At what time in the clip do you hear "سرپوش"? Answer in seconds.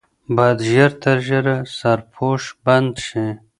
1.77-2.43